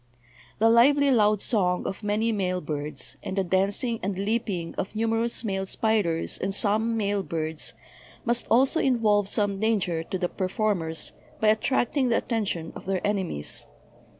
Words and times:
The 0.57 0.67
lively 0.71 1.11
loud 1.11 1.41
song 1.41 1.85
of 1.85 2.01
many 2.01 2.31
male 2.31 2.59
birds, 2.59 3.17
and 3.21 3.37
the 3.37 3.43
dancing 3.43 3.99
and 4.01 4.17
leaping 4.17 4.73
of 4.73 4.95
numerous 4.95 5.43
male 5.43 5.67
spiders 5.67 6.39
and 6.39 6.55
some 6.55 6.97
male 6.97 7.21
birds 7.21 7.73
must 8.25 8.47
also 8.49 8.79
involve 8.79 9.29
some 9.29 9.59
danger 9.59 10.01
to 10.01 10.17
the 10.17 10.27
perform 10.27 10.81
ers 10.81 11.11
by 11.39 11.49
attracting 11.49 12.09
the 12.09 12.17
attention 12.17 12.73
of 12.75 12.85
their 12.87 13.05
enemies. 13.05 13.67